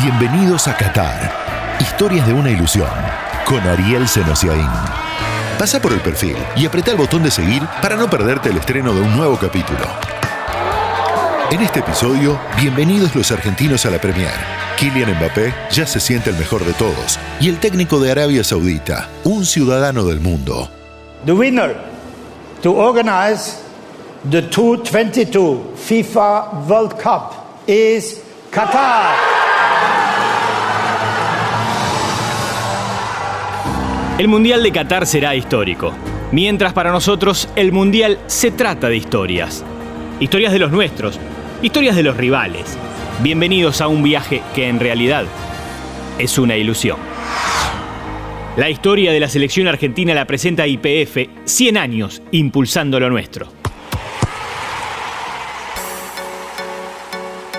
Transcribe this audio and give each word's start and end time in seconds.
Bienvenidos 0.00 0.68
a 0.68 0.76
Qatar. 0.76 1.76
Historias 1.80 2.24
de 2.24 2.32
una 2.32 2.50
ilusión. 2.50 2.88
Con 3.44 3.58
Ariel 3.66 4.06
Senosiaín. 4.06 4.70
Pasa 5.58 5.82
por 5.82 5.92
el 5.92 6.00
perfil 6.00 6.36
y 6.54 6.66
apreta 6.66 6.92
el 6.92 6.96
botón 6.96 7.24
de 7.24 7.32
seguir 7.32 7.64
para 7.82 7.96
no 7.96 8.08
perderte 8.08 8.50
el 8.50 8.58
estreno 8.58 8.94
de 8.94 9.00
un 9.00 9.16
nuevo 9.16 9.36
capítulo. 9.36 9.80
En 11.50 11.60
este 11.62 11.80
episodio, 11.80 12.38
bienvenidos 12.60 13.16
los 13.16 13.32
argentinos 13.32 13.86
a 13.86 13.90
la 13.90 14.00
Premier. 14.00 14.30
Kylian 14.78 15.18
Mbappé 15.18 15.52
ya 15.72 15.84
se 15.84 15.98
siente 15.98 16.30
el 16.30 16.36
mejor 16.36 16.64
de 16.64 16.74
todos 16.74 17.18
y 17.40 17.48
el 17.48 17.58
técnico 17.58 17.98
de 17.98 18.12
Arabia 18.12 18.44
Saudita, 18.44 19.08
un 19.24 19.44
ciudadano 19.44 20.04
del 20.04 20.20
mundo. 20.20 20.70
The 21.26 21.32
winner 21.32 21.76
to 22.62 22.72
organize 22.72 23.56
the 24.30 24.42
2022 24.42 25.74
FIFA 25.74 26.66
World 26.68 27.02
Cup 27.02 27.32
is 27.66 28.20
Qatar. 28.52 29.37
El 34.18 34.26
Mundial 34.26 34.64
de 34.64 34.72
Qatar 34.72 35.06
será 35.06 35.36
histórico. 35.36 35.94
Mientras 36.32 36.72
para 36.72 36.90
nosotros 36.90 37.48
el 37.54 37.70
Mundial 37.70 38.18
se 38.26 38.50
trata 38.50 38.88
de 38.88 38.96
historias. 38.96 39.64
Historias 40.18 40.52
de 40.52 40.58
los 40.58 40.72
nuestros, 40.72 41.20
historias 41.62 41.94
de 41.94 42.02
los 42.02 42.16
rivales. 42.16 42.76
Bienvenidos 43.22 43.80
a 43.80 43.86
un 43.86 44.02
viaje 44.02 44.42
que 44.56 44.68
en 44.68 44.80
realidad 44.80 45.24
es 46.18 46.36
una 46.36 46.56
ilusión. 46.56 46.98
La 48.56 48.68
historia 48.68 49.12
de 49.12 49.20
la 49.20 49.28
selección 49.28 49.68
argentina 49.68 50.12
la 50.14 50.24
presenta 50.24 50.66
IPF 50.66 51.28
100 51.44 51.76
años 51.76 52.20
impulsando 52.32 52.98
lo 52.98 53.10
nuestro. 53.10 53.57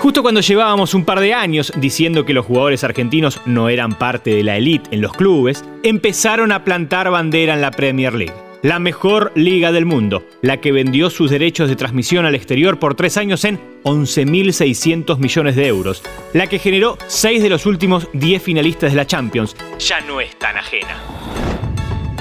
Justo 0.00 0.22
cuando 0.22 0.40
llevábamos 0.40 0.94
un 0.94 1.04
par 1.04 1.20
de 1.20 1.34
años 1.34 1.74
diciendo 1.76 2.24
que 2.24 2.32
los 2.32 2.46
jugadores 2.46 2.84
argentinos 2.84 3.38
no 3.44 3.68
eran 3.68 3.92
parte 3.92 4.34
de 4.34 4.42
la 4.42 4.56
élite 4.56 4.88
en 4.94 5.02
los 5.02 5.12
clubes, 5.12 5.62
empezaron 5.82 6.52
a 6.52 6.64
plantar 6.64 7.10
bandera 7.10 7.52
en 7.52 7.60
la 7.60 7.70
Premier 7.70 8.14
League. 8.14 8.32
La 8.62 8.78
mejor 8.78 9.30
liga 9.34 9.72
del 9.72 9.84
mundo, 9.84 10.24
la 10.40 10.56
que 10.56 10.72
vendió 10.72 11.10
sus 11.10 11.30
derechos 11.30 11.68
de 11.68 11.76
transmisión 11.76 12.24
al 12.24 12.34
exterior 12.34 12.78
por 12.78 12.94
tres 12.94 13.18
años 13.18 13.44
en 13.44 13.60
11.600 13.84 15.18
millones 15.18 15.54
de 15.54 15.66
euros, 15.66 16.02
la 16.32 16.46
que 16.46 16.58
generó 16.58 16.96
seis 17.06 17.42
de 17.42 17.50
los 17.50 17.66
últimos 17.66 18.08
10 18.14 18.42
finalistas 18.42 18.92
de 18.92 18.96
la 18.96 19.06
Champions, 19.06 19.54
ya 19.78 20.00
no 20.00 20.22
es 20.22 20.34
tan 20.38 20.56
ajena. 20.56 20.96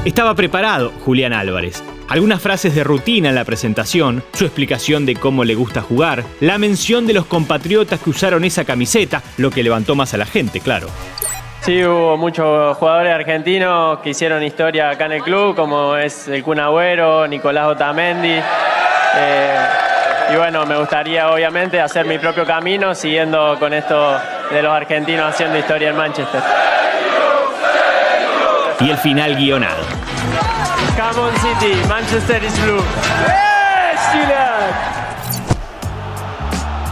Estaba 0.04 0.36
preparado 0.36 0.92
Julián 1.06 1.32
Álvarez. 1.32 1.82
Algunas 2.10 2.42
frases 2.42 2.74
de 2.74 2.84
rutina 2.84 3.30
en 3.30 3.36
la 3.36 3.46
presentación, 3.46 4.24
su 4.34 4.44
explicación 4.44 5.06
de 5.06 5.16
cómo 5.16 5.44
le 5.44 5.54
gusta 5.54 5.82
jugar, 5.82 6.24
la 6.40 6.58
mención 6.58 7.06
de 7.06 7.14
los 7.14 7.28
compatriotas 7.28 8.00
que 8.00 8.10
usaron 8.10 8.44
esa 8.44 8.66
camiseta, 8.66 9.22
lo 9.38 9.52
que 9.52 9.62
levantó 9.62 9.94
más 9.94 10.16
a 10.16 10.18
la 10.18 10.26
gente, 10.26 10.60
claro. 10.60 10.88
Sí, 11.62 11.84
hubo 11.84 12.18
muchos 12.18 12.76
jugadores 12.78 13.14
argentinos 13.14 14.00
que 14.00 14.10
hicieron 14.10 14.42
historia 14.42 14.90
acá 14.90 15.06
en 15.06 15.12
el 15.12 15.22
club, 15.22 15.56
como 15.56 15.96
es 15.98 16.28
el 16.28 16.42
Kun 16.42 16.60
Agüero, 16.60 17.28
Nicolás 17.28 17.68
Otamendi. 17.68 18.40
Eh, 19.18 19.60
y 20.34 20.36
bueno, 20.36 20.66
me 20.66 20.80
gustaría 20.80 21.30
obviamente 21.30 21.80
hacer 21.80 22.08
mi 22.08 22.18
propio 22.18 22.44
camino 22.44 22.96
siguiendo 22.96 23.56
con 23.60 23.72
esto 23.72 24.18
de 24.50 24.64
los 24.64 24.72
argentinos 24.72 25.28
haciendo 25.28 25.60
historia 25.60 25.90
en 25.90 25.98
Manchester. 25.98 26.42
Y 28.82 28.90
el 28.90 28.98
final 28.98 29.36
guionado. 29.36 29.84
Come 30.96 31.20
on 31.20 31.36
City, 31.38 31.76
Manchester 31.88 32.44
is 32.44 32.60
blue. 32.64 32.84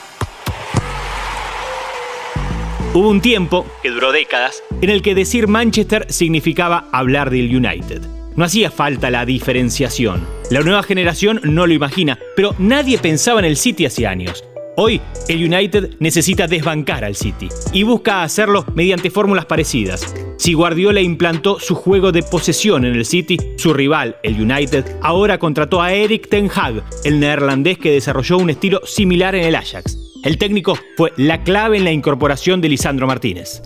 Hubo 2.94 3.09
un 3.09 3.20
tiempo, 3.20 3.66
que 3.82 3.91
duró 3.91 4.12
décadas, 4.12 4.62
en 4.80 4.91
el 4.91 5.00
que 5.00 5.14
decir 5.14 5.47
Manchester 5.47 6.06
significaba 6.09 6.88
hablar 6.92 7.30
del 7.30 7.54
United. 7.56 8.22
No 8.37 8.44
hacía 8.44 8.70
falta 8.70 9.10
la 9.10 9.26
diferenciación. 9.26 10.26
La 10.50 10.60
nueva 10.60 10.82
generación 10.82 11.41
no 11.44 11.66
lo 11.66 11.75
imagina, 11.75 12.19
pero 12.34 12.54
nadie 12.59 12.98
pensaba 12.98 13.41
en 13.41 13.47
el 13.47 13.56
City 13.56 13.87
hace 13.87 14.06
años. 14.06 14.44
Hoy, 14.76 15.03
el 15.28 15.44
United 15.44 15.97
necesita 15.98 16.47
desbancar 16.47 17.04
al 17.04 17.15
City 17.15 17.48
y 17.75 17.82
busca 17.82 18.22
hacerlo 18.22 18.65
mediante 18.75 19.10
fórmulas 19.10 19.44
parecidas. 19.44 20.15
Si 20.38 20.54
Guardiola 20.54 21.03
implantó 21.03 21.60
su 21.60 21.75
juego 21.75 22.10
de 22.10 22.22
posesión 22.22 22.87
en 22.87 22.94
el 22.94 23.04
City, 23.04 23.37
su 23.59 23.75
rival, 23.75 24.16
el 24.22 24.41
United, 24.41 24.97
ahora 25.03 25.38
contrató 25.38 25.82
a 25.82 25.92
Eric 25.92 26.28
Ten 26.31 26.50
Hag, 26.53 26.82
el 27.04 27.21
neerlandés 27.21 27.76
que 27.76 27.92
desarrolló 27.92 28.38
un 28.38 28.48
estilo 28.48 28.81
similar 28.87 29.34
en 29.34 29.44
el 29.44 29.56
Ajax. 29.56 29.98
El 30.25 30.38
técnico 30.38 30.78
fue 30.97 31.12
la 31.16 31.42
clave 31.44 31.76
en 31.76 31.84
la 31.84 31.92
incorporación 31.92 32.62
de 32.62 32.71
Lisandro 32.71 33.06
Martínez. 33.06 33.60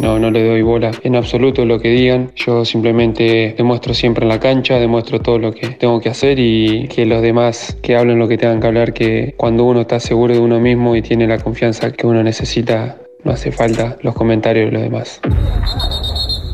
No, 0.00 0.18
no 0.18 0.30
le 0.30 0.46
doy 0.46 0.62
bola 0.62 0.92
en 1.02 1.14
absoluto 1.14 1.64
lo 1.64 1.78
que 1.78 1.88
digan. 1.88 2.32
Yo 2.34 2.64
simplemente 2.64 3.54
demuestro 3.56 3.92
siempre 3.92 4.24
en 4.24 4.30
la 4.30 4.40
cancha, 4.40 4.78
demuestro 4.78 5.20
todo 5.20 5.38
lo 5.38 5.52
que 5.52 5.68
tengo 5.68 6.00
que 6.00 6.08
hacer 6.08 6.38
y 6.38 6.88
que 6.88 7.04
los 7.04 7.20
demás 7.20 7.76
que 7.82 7.96
hablen 7.96 8.18
lo 8.18 8.26
que 8.26 8.38
tengan 8.38 8.60
que 8.60 8.66
hablar, 8.66 8.94
que 8.94 9.34
cuando 9.36 9.64
uno 9.64 9.82
está 9.82 10.00
seguro 10.00 10.34
de 10.34 10.40
uno 10.40 10.58
mismo 10.58 10.96
y 10.96 11.02
tiene 11.02 11.26
la 11.26 11.38
confianza 11.38 11.92
que 11.92 12.06
uno 12.06 12.22
necesita, 12.22 12.96
no 13.24 13.32
hace 13.32 13.52
falta 13.52 13.98
los 14.02 14.14
comentarios 14.14 14.66
de 14.66 14.72
los 14.72 14.82
demás. 14.82 15.20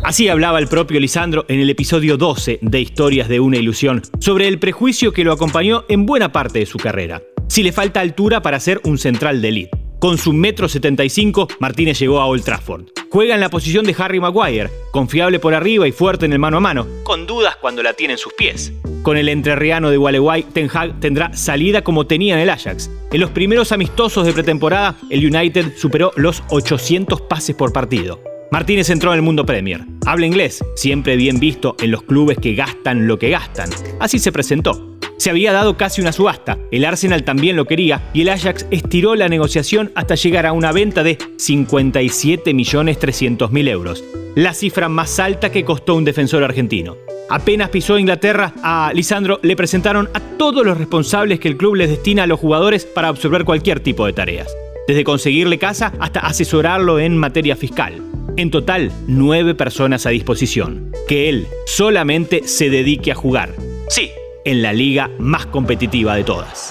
Así 0.03 0.29
hablaba 0.29 0.59
el 0.59 0.69
propio 0.69 1.01
Lisandro 1.01 1.45
en 1.49 1.61
el 1.61 1.71
episodio 1.71 2.17
12 2.17 2.61
de 2.63 2.81
Historias 2.81 3.29
de 3.29 3.41
una 3.41 3.57
ilusión, 3.57 4.03
sobre 4.21 4.47
el 4.47 4.59
prejuicio 4.59 5.13
que 5.13 5.25
lo 5.25 5.33
acompañó 5.33 5.85
en 5.89 6.07
buena 6.07 6.33
parte 6.33 6.61
de 6.61 6.67
su 6.67 6.79
carrera. 6.79 7.23
Si 7.49 7.63
le 7.63 7.73
falta 7.73 8.01
altura 8.01 8.43
para 8.43 8.61
ser 8.61 8.81
un 8.85 8.99
central 8.99 9.41
de 9.41 9.49
elite. 9.49 9.87
Con 9.99 10.19
su 10.19 10.33
metro 10.33 10.69
75, 10.69 11.49
Martínez 11.59 11.99
llegó 11.99 12.21
a 12.21 12.27
Old 12.27 12.45
Trafford. 12.45 12.85
Juega 13.11 13.35
en 13.35 13.41
la 13.41 13.51
posición 13.51 13.85
de 13.85 13.95
Harry 13.99 14.21
Maguire, 14.21 14.71
confiable 14.91 15.39
por 15.39 15.55
arriba 15.55 15.87
y 15.87 15.93
fuerte 15.93 16.27
en 16.27 16.33
el 16.33 16.39
mano 16.39 16.57
a 16.57 16.61
mano, 16.61 16.87
con 17.05 17.27
dudas 17.27 17.57
cuando 17.57 17.83
la 17.83 17.95
tiene 17.95 18.15
en 18.15 18.19
sus 18.19 18.33
pies. 18.33 18.73
Con 19.03 19.17
el 19.17 19.29
entrerriano 19.29 19.91
de 19.91 19.97
Gualeguay, 19.97 20.43
Ten 20.53 20.69
Hag 20.73 20.99
tendrá 20.99 21.33
salida 21.37 21.83
como 21.83 22.07
tenía 22.07 22.35
en 22.35 22.41
el 22.41 22.51
Ajax. 22.51 22.91
En 23.13 23.21
los 23.21 23.31
primeros 23.31 23.71
amistosos 23.71 24.27
de 24.27 24.33
pretemporada, 24.33 24.97
el 25.11 25.25
United 25.25 25.77
superó 25.77 26.11
los 26.17 26.43
800 26.49 27.21
pases 27.23 27.55
por 27.55 27.73
partido. 27.73 28.21
Martínez 28.51 28.91
entró 28.91 29.13
en 29.13 29.17
el 29.17 29.23
mundo 29.23 29.47
Premier. 29.47 29.85
Habla 30.05 30.27
inglés, 30.27 30.65
siempre 30.75 31.17
bien 31.17 31.39
visto 31.39 31.77
en 31.81 31.91
los 31.91 32.03
clubes 32.03 32.39
que 32.39 32.55
gastan 32.55 33.07
lo 33.07 33.19
que 33.19 33.31
gastan. 33.31 33.71
Así 34.01 34.19
se 34.19 34.33
presentó. 34.33 34.96
Se 35.19 35.31
había 35.31 35.53
dado 35.53 35.77
casi 35.77 36.01
una 36.01 36.13
subasta, 36.13 36.59
el 36.71 36.85
Arsenal 36.85 37.25
también 37.25 37.57
lo 37.57 37.65
quería 37.65 38.09
y 38.13 38.21
el 38.23 38.29
Ajax 38.29 38.67
estiró 38.71 39.15
la 39.15 39.29
negociación 39.29 39.91
hasta 39.95 40.15
llegar 40.15 40.47
a 40.47 40.53
una 40.53 40.73
venta 40.73 41.03
de 41.03 41.19
57.300.000 41.19 43.69
euros, 43.69 44.05
la 44.35 44.53
cifra 44.53 44.91
más 44.91 45.19
alta 45.19 45.51
que 45.51 45.65
costó 45.65 45.95
un 45.95 46.05
defensor 46.05 46.45
argentino. 46.45 46.99
Apenas 47.29 47.71
pisó 47.71 47.99
Inglaterra, 47.99 48.53
a 48.63 48.93
Lisandro 48.95 49.41
le 49.43 49.57
presentaron 49.57 50.09
a 50.15 50.21
todos 50.21 50.65
los 50.65 50.79
responsables 50.79 51.41
que 51.41 51.49
el 51.49 51.57
club 51.57 51.75
les 51.77 51.91
destina 51.91 52.23
a 52.25 52.27
los 52.27 52.39
jugadores 52.39 52.85
para 52.85 53.09
absorber 53.09 53.45
cualquier 53.45 53.81
tipo 53.81 54.05
de 54.07 54.13
tareas, 54.13 54.55
desde 54.87 55.03
conseguirle 55.03 55.59
casa 55.59 55.93
hasta 55.99 56.21
asesorarlo 56.21 57.01
en 57.01 57.17
materia 57.17 57.57
fiscal. 57.57 58.01
En 58.37 58.51
total, 58.51 58.93
nueve 59.09 59.55
personas 59.55 60.05
a 60.05 60.11
disposición. 60.11 60.93
Que 61.09 61.31
él 61.31 61.47
solamente 61.65 62.47
se 62.47 62.69
dedique 62.69 63.11
a 63.11 63.15
jugar. 63.15 63.55
Sí, 63.89 64.11
en 64.47 64.63
la 64.63 64.73
liga 64.73 65.11
más 65.19 65.45
competitiva 65.47 66.15
de 66.15 66.23
todas. 66.23 66.71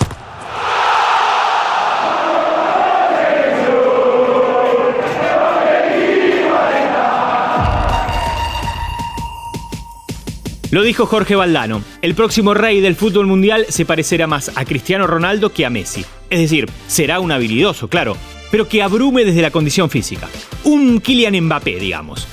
Lo 10.71 10.83
dijo 10.83 11.05
Jorge 11.05 11.35
Valdano, 11.35 11.81
el 12.01 12.15
próximo 12.15 12.53
rey 12.53 12.79
del 12.79 12.95
fútbol 12.95 13.27
mundial 13.27 13.65
se 13.67 13.85
parecerá 13.85 14.25
más 14.25 14.51
a 14.55 14.63
Cristiano 14.63 15.05
Ronaldo 15.05 15.51
que 15.51 15.65
a 15.65 15.69
Messi. 15.69 16.05
Es 16.29 16.39
decir, 16.39 16.69
será 16.87 17.19
un 17.19 17.33
habilidoso, 17.33 17.89
claro, 17.89 18.15
pero 18.51 18.69
que 18.69 18.83
abrume 18.83 19.25
desde 19.25 19.41
la 19.41 19.51
condición 19.51 19.89
física. 19.89 20.29
Un 20.63 21.01
Kylian 21.01 21.41
Mbappé, 21.45 21.75
digamos. 21.77 22.25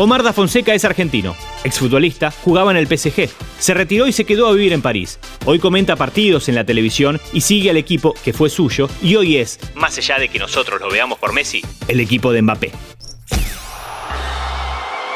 Omar 0.00 0.22
da 0.22 0.32
Fonseca 0.32 0.74
es 0.74 0.84
argentino, 0.84 1.34
exfutbolista, 1.64 2.30
jugaba 2.30 2.70
en 2.70 2.76
el 2.76 2.86
PSG, 2.86 3.28
se 3.58 3.74
retiró 3.74 4.06
y 4.06 4.12
se 4.12 4.24
quedó 4.24 4.46
a 4.46 4.52
vivir 4.52 4.72
en 4.72 4.80
París. 4.80 5.18
Hoy 5.44 5.58
comenta 5.58 5.96
partidos 5.96 6.48
en 6.48 6.54
la 6.54 6.62
televisión 6.62 7.20
y 7.32 7.40
sigue 7.40 7.70
al 7.70 7.78
equipo 7.78 8.14
que 8.22 8.32
fue 8.32 8.48
suyo 8.48 8.88
y 9.02 9.16
hoy 9.16 9.38
es, 9.38 9.58
más 9.74 9.98
allá 9.98 10.20
de 10.20 10.28
que 10.28 10.38
nosotros 10.38 10.80
lo 10.80 10.88
veamos 10.88 11.18
por 11.18 11.32
Messi, 11.32 11.62
el 11.88 11.98
equipo 11.98 12.30
de 12.30 12.42
Mbappé. 12.42 12.70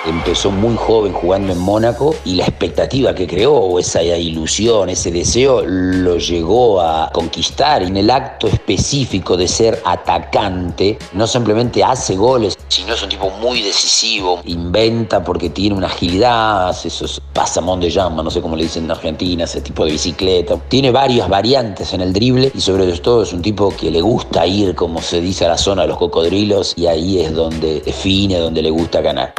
Empezó 0.04 0.50
muy 0.50 0.74
joven 0.76 1.12
jugando 1.12 1.52
en 1.52 1.58
Mónaco 1.58 2.16
y 2.24 2.34
la 2.34 2.44
expectativa 2.44 3.14
que 3.14 3.28
creó, 3.28 3.78
esa 3.78 4.02
ilusión, 4.02 4.88
ese 4.88 5.12
deseo, 5.12 5.62
lo 5.64 6.18
llegó 6.18 6.80
a 6.80 7.08
conquistar. 7.12 7.84
En 7.84 7.96
el 7.96 8.10
acto 8.10 8.48
específico 8.48 9.36
de 9.36 9.46
ser 9.46 9.80
atacante, 9.84 10.98
no 11.12 11.28
simplemente 11.28 11.84
hace 11.84 12.16
goles, 12.16 12.58
sino 12.66 12.94
es 12.94 13.02
un 13.04 13.10
tipo 13.10 13.30
muy 13.30 13.62
decisivo, 13.62 14.40
inventa 14.44 15.22
porque 15.22 15.50
tiene 15.50 15.76
una 15.76 15.86
agilidad, 15.86 16.76
esos 16.84 17.22
pasamón 17.32 17.78
de 17.78 17.88
llama, 17.88 18.24
no 18.24 18.30
sé 18.30 18.42
cómo 18.42 18.56
le 18.56 18.64
dicen 18.64 18.84
en 18.84 18.90
Argentina, 18.90 19.44
ese 19.44 19.60
tipo 19.60 19.84
de 19.84 19.92
bicicleta. 19.92 20.56
Tiene 20.68 20.90
varias 20.90 21.28
variantes 21.28 21.92
en 21.92 22.00
el 22.00 22.12
drible 22.12 22.50
y 22.52 22.60
sobre 22.60 22.90
todo 22.98 23.22
es 23.22 23.32
un 23.32 23.40
tipo 23.40 23.72
que 23.76 23.88
le 23.92 24.00
gusta 24.00 24.44
ir, 24.48 24.74
como 24.74 25.00
se 25.00 25.20
dice, 25.20 25.44
a 25.44 25.50
la 25.50 25.58
zona 25.58 25.82
de 25.82 25.88
los 25.88 25.98
cocodrilos 25.98 26.74
y 26.76 26.88
ahí 26.88 27.20
es 27.20 27.32
donde 27.32 27.80
define, 27.82 28.38
donde 28.38 28.62
le 28.62 28.70
gusta 28.70 29.00
ganar. 29.00 29.32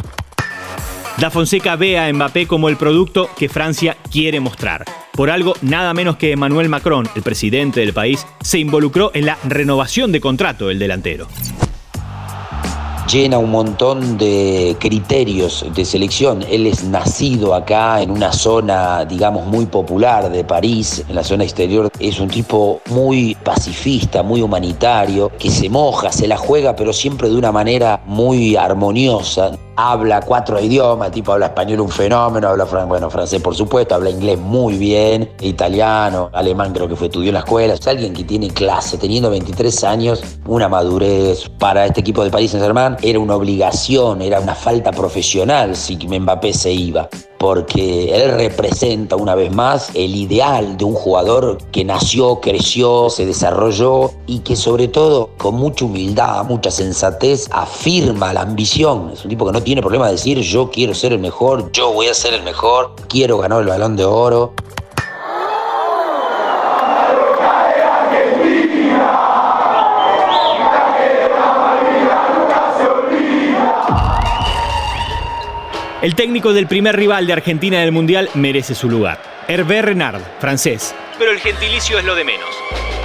Da 1.18 1.30
Fonseca 1.30 1.76
ve 1.76 1.98
a 1.98 2.12
Mbappé 2.12 2.46
como 2.48 2.68
el 2.68 2.76
producto 2.76 3.30
que 3.36 3.48
Francia 3.48 3.96
quiere 4.10 4.40
mostrar. 4.40 4.84
Por 5.12 5.30
algo, 5.30 5.54
nada 5.62 5.94
menos 5.94 6.16
que 6.16 6.32
Emmanuel 6.32 6.68
Macron, 6.68 7.08
el 7.14 7.22
presidente 7.22 7.80
del 7.80 7.92
país, 7.92 8.26
se 8.42 8.58
involucró 8.58 9.12
en 9.14 9.26
la 9.26 9.38
renovación 9.44 10.10
de 10.10 10.20
contrato 10.20 10.68
del 10.68 10.80
delantero 10.80 11.28
llena 13.14 13.38
un 13.38 13.50
montón 13.50 14.16
de 14.18 14.76
criterios 14.80 15.64
de 15.74 15.84
selección. 15.84 16.44
Él 16.50 16.66
es 16.66 16.82
nacido 16.84 17.54
acá 17.54 18.02
en 18.02 18.10
una 18.10 18.32
zona, 18.32 19.04
digamos, 19.04 19.46
muy 19.46 19.66
popular 19.66 20.30
de 20.30 20.42
París, 20.42 21.04
en 21.08 21.14
la 21.14 21.22
zona 21.22 21.44
exterior. 21.44 21.90
Es 22.00 22.18
un 22.18 22.28
tipo 22.28 22.80
muy 22.90 23.36
pacifista, 23.36 24.22
muy 24.22 24.42
humanitario, 24.42 25.30
que 25.38 25.50
se 25.50 25.68
moja, 25.68 26.10
se 26.10 26.26
la 26.26 26.36
juega, 26.36 26.74
pero 26.74 26.92
siempre 26.92 27.28
de 27.28 27.36
una 27.36 27.52
manera 27.52 28.02
muy 28.06 28.56
armoniosa. 28.56 29.56
Habla 29.76 30.20
cuatro 30.20 30.60
idiomas, 30.60 31.10
tipo 31.10 31.32
habla 31.32 31.46
español 31.46 31.80
un 31.80 31.88
fenómeno, 31.88 32.48
habla 32.48 32.64
bueno, 32.86 33.10
francés 33.10 33.42
por 33.42 33.56
supuesto, 33.56 33.96
habla 33.96 34.10
inglés 34.10 34.38
muy 34.38 34.78
bien, 34.78 35.30
italiano, 35.40 36.30
alemán 36.32 36.72
creo 36.72 36.88
que 36.88 36.94
fue 36.94 37.08
estudió 37.08 37.30
en 37.30 37.34
la 37.34 37.40
escuela. 37.40 37.74
Es 37.74 37.86
alguien 37.88 38.12
que 38.12 38.22
tiene 38.22 38.48
clase, 38.50 38.98
teniendo 38.98 39.30
23 39.30 39.84
años, 39.84 40.22
una 40.46 40.68
madurez 40.68 41.48
para 41.58 41.86
este 41.86 42.00
equipo 42.00 42.22
de 42.22 42.30
París 42.30 42.52
Saint-Germain 42.52 42.96
era 43.02 43.18
una 43.18 43.34
obligación, 43.34 44.22
era 44.22 44.38
una 44.38 44.54
falta 44.54 44.92
profesional 44.92 45.74
si 45.74 45.96
Mbappé 45.96 46.52
se 46.52 46.72
iba, 46.72 47.08
porque 47.44 48.06
él 48.16 48.30
representa 48.38 49.16
una 49.16 49.34
vez 49.34 49.52
más 49.52 49.90
el 49.92 50.16
ideal 50.16 50.78
de 50.78 50.86
un 50.86 50.94
jugador 50.94 51.58
que 51.72 51.84
nació, 51.84 52.40
creció, 52.40 53.10
se 53.10 53.26
desarrolló 53.26 54.12
y 54.26 54.38
que 54.38 54.56
sobre 54.56 54.88
todo 54.88 55.28
con 55.36 55.56
mucha 55.56 55.84
humildad, 55.84 56.42
mucha 56.46 56.70
sensatez 56.70 57.46
afirma 57.50 58.32
la 58.32 58.40
ambición. 58.40 59.10
Es 59.12 59.24
un 59.24 59.28
tipo 59.28 59.44
que 59.44 59.52
no 59.52 59.62
tiene 59.62 59.82
problema 59.82 60.06
de 60.06 60.12
decir 60.12 60.38
yo 60.40 60.70
quiero 60.70 60.94
ser 60.94 61.12
el 61.12 61.18
mejor, 61.18 61.70
yo 61.72 61.92
voy 61.92 62.06
a 62.06 62.14
ser 62.14 62.32
el 62.32 62.44
mejor, 62.44 62.94
quiero 63.10 63.36
ganar 63.36 63.60
el 63.60 63.68
balón 63.68 63.94
de 63.96 64.06
oro. 64.06 64.54
El 76.04 76.14
técnico 76.14 76.52
del 76.52 76.66
primer 76.66 76.94
rival 76.96 77.26
de 77.26 77.32
Argentina 77.32 77.78
en 77.78 77.84
el 77.84 77.90
Mundial 77.90 78.28
merece 78.34 78.74
su 78.74 78.90
lugar. 78.90 79.22
Hervé 79.48 79.80
Renard, 79.80 80.20
francés. 80.38 80.94
Pero 81.18 81.30
el 81.30 81.38
gentilicio 81.38 81.98
es 81.98 82.04
lo 82.04 82.14
de 82.14 82.24
menos. 82.24 82.50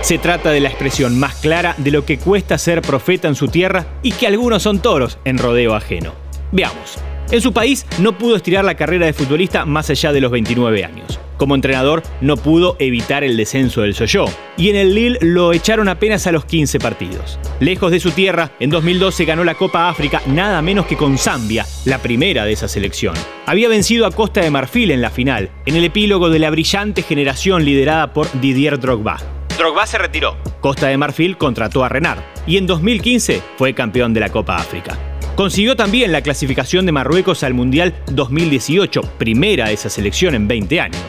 Se 0.02 0.18
trata 0.18 0.52
de 0.52 0.60
la 0.60 0.68
expresión 0.68 1.18
más 1.18 1.36
clara 1.36 1.76
de 1.78 1.92
lo 1.92 2.04
que 2.04 2.20
cuesta 2.20 2.58
ser 2.58 2.82
profeta 2.82 3.30
en 3.30 3.36
su 3.36 3.48
tierra 3.48 3.86
y 4.04 4.12
que 4.12 4.28
algunos 4.28 4.64
son 4.64 4.82
toros 4.82 5.18
en 5.24 5.38
rodeo 5.38 5.76
ajeno. 5.76 6.14
Veamos. 6.52 6.98
En 7.32 7.42
su 7.42 7.54
país 7.54 7.86
no 8.00 8.18
pudo 8.18 8.36
estirar 8.36 8.66
la 8.66 8.74
carrera 8.74 9.06
de 9.06 9.14
futbolista 9.14 9.64
más 9.64 9.90
allá 9.92 10.12
de 10.12 10.20
los 10.20 10.32
29 10.32 10.84
años. 10.84 11.20
Como 11.38 11.54
entrenador 11.54 12.02
no 12.22 12.38
pudo 12.38 12.76
evitar 12.80 13.24
el 13.24 13.38
descenso 13.38 13.82
del 13.82 13.94
Soyo 13.94 14.26
y 14.58 14.70
en 14.70 14.76
el 14.76 14.96
Lille 14.96 15.20
lo 15.22 15.54
echaron 15.54 15.88
apenas 15.90 16.26
a 16.26 16.32
los 16.32 16.44
15 16.46 16.80
partidos. 16.80 17.40
Lejos 17.60 17.92
de 17.92 18.00
su 18.00 18.12
tierra, 18.12 18.52
en 18.60 18.72
2012 18.72 19.26
ganó 19.26 19.44
la 19.44 19.54
Copa 19.54 19.90
África 19.90 20.22
nada 20.26 20.62
menos 20.64 20.88
que 20.88 20.98
con 20.98 21.20
Zambia, 21.20 21.66
la 21.86 22.00
primera 22.00 22.46
de 22.46 22.54
esa 22.54 22.68
selección. 22.68 23.14
Había 23.46 23.70
vencido 23.70 24.08
a 24.08 24.12
Costa 24.12 24.42
de 24.42 24.50
Marfil 24.50 24.90
en 24.90 25.02
la 25.02 25.12
final, 25.12 25.52
en 25.68 25.76
el 25.76 25.86
epílogo 25.86 26.30
de 26.30 26.40
la 26.40 26.50
brillante 26.50 27.04
generación 27.04 27.64
liderada 27.64 28.12
por 28.12 28.28
Didier 28.42 28.80
Drogba. 28.80 29.18
Drogba 29.56 29.86
se 29.86 30.00
retiró. 30.00 30.36
Costa 30.62 30.88
de 30.88 30.98
Marfil 30.98 31.38
contrató 31.38 31.84
a 31.84 31.90
Renard 31.90 32.22
y 32.48 32.58
en 32.58 32.66
2015 32.66 33.42
fue 33.58 33.74
campeón 33.76 34.14
de 34.14 34.20
la 34.20 34.30
Copa 34.30 34.58
África. 34.58 34.98
Consiguió 35.40 35.78
también 35.78 36.12
la 36.12 36.20
clasificación 36.20 36.86
de 36.86 36.92
Marruecos 36.92 37.44
al 37.44 37.54
Mundial 37.54 37.96
2018, 38.12 39.02
primera 39.18 39.70
de 39.70 39.74
esa 39.76 39.90
selección 39.90 40.36
en 40.36 40.50
20 40.50 40.82
años. 40.82 41.02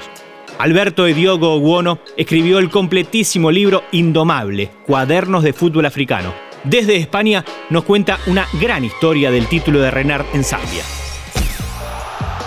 Alberto 0.57 1.09
Ediogo 1.09 1.59
Guono 1.59 1.99
escribió 2.17 2.61
el 2.61 2.71
completísimo 2.71 3.51
libro 3.51 3.83
Indomable, 3.91 4.71
Cuadernos 4.87 5.43
de 5.43 5.53
Fútbol 5.53 5.87
Africano. 5.87 6.33
Desde 6.63 6.95
España 6.95 7.45
nos 7.71 7.83
cuenta 7.83 8.21
una 8.29 8.47
gran 8.61 8.85
historia 8.85 9.33
del 9.33 9.49
título 9.49 9.81
de 9.81 9.91
Renard 9.91 10.25
en 10.33 10.45
Zambia. 10.45 10.85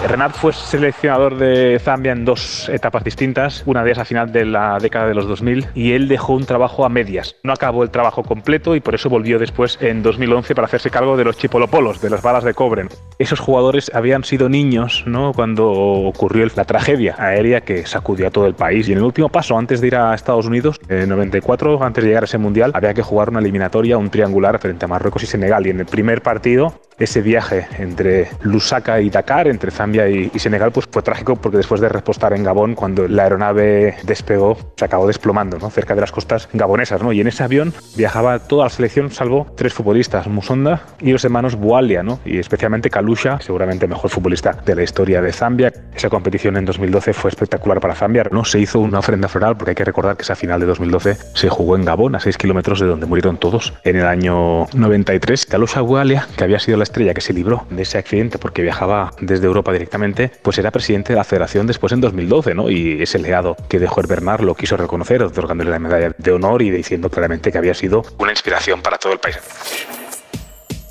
Renard 0.07 0.33
fue 0.33 0.51
seleccionador 0.51 1.37
de 1.37 1.79
Zambia 1.79 2.11
en 2.11 2.25
dos 2.25 2.67
etapas 2.67 3.03
distintas, 3.05 3.63
una 3.65 3.83
de 3.83 3.91
ellas 3.91 3.99
a 3.99 4.05
final 4.05 4.31
de 4.31 4.45
la 4.45 4.77
década 4.79 5.07
de 5.07 5.15
los 5.15 5.27
2000, 5.27 5.67
y 5.75 5.93
él 5.93 6.09
dejó 6.09 6.33
un 6.33 6.45
trabajo 6.45 6.85
a 6.85 6.89
medias. 6.89 7.37
No 7.43 7.53
acabó 7.53 7.83
el 7.83 7.89
trabajo 7.89 8.21
completo 8.23 8.75
y 8.75 8.81
por 8.81 8.95
eso 8.95 9.09
volvió 9.09 9.39
después 9.39 9.77
en 9.81 10.03
2011 10.03 10.55
para 10.55 10.65
hacerse 10.67 10.89
cargo 10.89 11.15
de 11.15 11.23
los 11.23 11.37
chipolopolos, 11.37 12.01
de 12.01 12.09
las 12.09 12.21
balas 12.21 12.43
de 12.43 12.53
cobre. 12.53 12.87
Esos 13.17 13.39
jugadores 13.39 13.91
habían 13.93 14.25
sido 14.25 14.49
niños 14.49 15.03
¿no? 15.07 15.31
cuando 15.31 15.71
ocurrió 15.71 16.45
la 16.55 16.65
tragedia 16.65 17.15
aérea 17.17 17.61
que 17.61 17.85
sacudió 17.85 18.27
a 18.27 18.31
todo 18.31 18.45
el 18.45 18.55
país. 18.55 18.89
Y 18.89 18.91
en 18.91 18.97
el 18.97 19.05
último 19.05 19.29
paso, 19.29 19.57
antes 19.57 19.79
de 19.79 19.87
ir 19.87 19.95
a 19.95 20.13
Estados 20.13 20.45
Unidos, 20.45 20.81
en 20.89 21.07
94, 21.07 21.81
antes 21.81 22.03
de 22.03 22.09
llegar 22.09 22.23
a 22.23 22.25
ese 22.25 22.37
mundial, 22.37 22.71
había 22.73 22.93
que 22.93 23.01
jugar 23.01 23.29
una 23.29 23.39
eliminatoria, 23.39 23.97
un 23.97 24.09
triangular 24.09 24.59
frente 24.59 24.83
a 24.83 24.87
Marruecos 24.89 25.23
y 25.23 25.27
Senegal. 25.27 25.65
Y 25.65 25.69
en 25.69 25.79
el 25.79 25.85
primer 25.85 26.21
partido, 26.21 26.73
ese 26.99 27.21
viaje 27.21 27.67
entre 27.79 28.27
Lusaka 28.41 28.99
y 28.99 29.09
Dakar, 29.09 29.47
entre 29.47 29.71
Zambia 29.71 29.92
y, 29.93 30.39
Senegal, 30.39 30.71
pues 30.71 30.87
fue 30.89 31.01
trágico 31.01 31.35
porque 31.35 31.57
después 31.57 31.81
de 31.81 31.89
repostar 31.89 32.33
en 32.33 32.43
Gabón, 32.43 32.75
cuando 32.75 33.07
la 33.07 33.23
aeronave 33.23 33.95
despegó, 34.03 34.57
se 34.75 34.85
acabó 34.85 35.07
desplomando 35.07 35.57
¿no? 35.59 35.69
cerca 35.69 35.95
de 35.95 36.01
las 36.01 36.11
costas 36.11 36.49
gabonesas. 36.53 37.01
¿no? 37.01 37.11
Y 37.11 37.21
en 37.21 37.27
ese 37.27 37.43
avión 37.43 37.73
viajaba 37.95 38.39
toda 38.39 38.65
la 38.65 38.69
selección, 38.69 39.11
salvo 39.11 39.47
tres 39.55 39.73
futbolistas, 39.73 40.27
Musonda 40.27 40.81
y 40.99 41.11
los 41.11 41.23
hermanos 41.23 41.55
Bualia, 41.55 42.03
¿no? 42.03 42.19
y 42.25 42.39
especialmente 42.39 42.89
Kalusha, 42.89 43.39
seguramente 43.39 43.87
mejor 43.87 44.09
futbolista 44.09 44.57
de 44.65 44.75
la 44.75 44.83
historia 44.83 45.21
de 45.21 45.31
Zambia. 45.31 45.73
Esa 45.95 46.09
competición 46.09 46.57
en 46.57 46.65
2012 46.65 47.13
fue 47.13 47.29
espectacular 47.29 47.79
para 47.79 47.95
Zambia. 47.95 48.25
No 48.31 48.45
se 48.45 48.59
hizo 48.59 48.79
una 48.79 48.99
ofrenda 48.99 49.27
floral 49.27 49.57
porque 49.57 49.71
hay 49.71 49.75
que 49.75 49.85
recordar 49.85 50.17
que 50.17 50.23
esa 50.23 50.35
final 50.35 50.59
de 50.59 50.65
2012 50.65 51.17
se 51.33 51.49
jugó 51.49 51.75
en 51.75 51.85
Gabón, 51.85 52.15
a 52.15 52.19
6 52.19 52.37
kilómetros 52.37 52.79
de 52.79 52.87
donde 52.87 53.05
murieron 53.05 53.37
todos. 53.37 53.73
En 53.83 53.95
el 53.95 54.05
año 54.05 54.65
93, 54.73 55.45
Kalusha 55.45 55.81
Bualia, 55.81 56.27
que 56.37 56.43
había 56.43 56.59
sido 56.59 56.77
la 56.77 56.83
estrella 56.83 57.13
que 57.13 57.21
se 57.21 57.33
libró 57.33 57.65
de 57.69 57.83
ese 57.83 57.97
accidente 57.97 58.37
porque 58.37 58.61
viajaba 58.61 59.11
desde 59.21 59.45
Europa 59.45 59.71
directamente, 59.83 60.31
pues 60.41 60.57
era 60.57 60.71
presidente 60.71 61.13
de 61.13 61.17
la 61.17 61.25
federación 61.25 61.67
después 61.67 61.91
en 61.91 62.01
2012, 62.01 62.55
¿no? 62.55 62.69
Y 62.69 63.01
ese 63.01 63.19
legado 63.19 63.57
que 63.67 63.79
dejó 63.79 63.99
el 64.01 64.07
Bernard 64.07 64.41
lo 64.41 64.55
quiso 64.55 64.77
reconocer, 64.77 65.21
otorgándole 65.21 65.69
la 65.71 65.79
medalla 65.79 66.15
de 66.17 66.31
honor 66.31 66.61
y 66.61 66.71
diciendo 66.71 67.09
claramente 67.09 67.51
que 67.51 67.57
había 67.57 67.73
sido 67.73 68.03
una 68.17 68.31
inspiración 68.31 68.81
para 68.81 68.97
todo 68.97 69.13
el 69.13 69.19
país. 69.19 69.37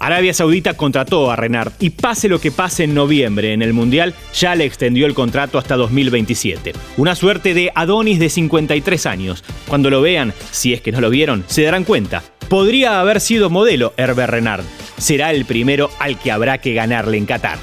Arabia 0.02 0.34
Saudita 0.34 0.74
contrató 0.74 1.30
a 1.30 1.36
Renard 1.36 1.72
y 1.78 1.90
pase 1.90 2.28
lo 2.28 2.40
que 2.40 2.50
pase 2.50 2.84
en 2.84 2.92
noviembre 2.92 3.52
en 3.52 3.62
el 3.62 3.72
Mundial, 3.72 4.14
ya 4.34 4.56
le 4.56 4.64
extendió 4.64 5.06
el 5.06 5.14
contrato 5.14 5.58
hasta 5.58 5.76
2027. 5.76 6.72
Una 6.96 7.14
suerte 7.14 7.54
de 7.54 7.70
Adonis 7.72 8.18
de 8.18 8.28
53 8.28 9.06
años. 9.06 9.44
Cuando 9.68 9.90
lo 9.90 10.02
vean, 10.02 10.34
si 10.50 10.74
es 10.74 10.80
que 10.80 10.90
no 10.90 11.00
lo 11.00 11.08
vieron, 11.08 11.44
se 11.46 11.62
darán 11.62 11.84
cuenta. 11.84 12.24
Podría 12.48 13.00
haber 13.00 13.20
sido 13.20 13.48
modelo 13.48 13.94
Herbert 13.96 14.32
Renard. 14.32 14.64
Será 14.98 15.30
el 15.30 15.44
primero 15.44 15.88
al 16.00 16.18
que 16.18 16.32
habrá 16.32 16.58
que 16.58 16.74
ganarle 16.74 17.16
en 17.16 17.26
Qatar. 17.26 17.58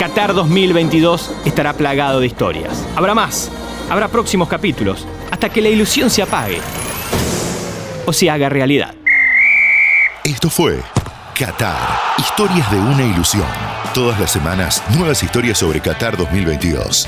Qatar 0.00 0.32
2022 0.32 1.30
estará 1.44 1.74
plagado 1.74 2.20
de 2.20 2.26
historias. 2.26 2.86
Habrá 2.96 3.14
más, 3.14 3.50
habrá 3.90 4.08
próximos 4.08 4.48
capítulos, 4.48 5.06
hasta 5.30 5.50
que 5.50 5.60
la 5.60 5.68
ilusión 5.68 6.08
se 6.08 6.22
apague 6.22 6.58
o 8.06 8.12
se 8.14 8.30
haga 8.30 8.48
realidad. 8.48 8.94
Esto 10.24 10.48
fue 10.48 10.80
Qatar, 11.38 11.76
historias 12.16 12.70
de 12.70 12.78
una 12.78 13.02
ilusión. 13.02 13.44
Todas 13.92 14.18
las 14.18 14.30
semanas, 14.30 14.82
nuevas 14.96 15.22
historias 15.22 15.58
sobre 15.58 15.82
Qatar 15.82 16.16
2022. 16.16 17.06